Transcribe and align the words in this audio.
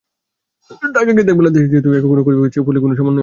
ঢাকাকে 0.95 1.21
দেখভালের 1.23 1.53
যেহেতু 1.63 1.87
কোনো 1.87 1.97
একক 1.97 2.09
কর্তৃপক্ষ 2.09 2.45
নেই, 2.47 2.65
ফলে 2.67 2.79
কোনো 2.79 2.93
সমন্বয়ও 2.95 3.15
নেই। 3.15 3.19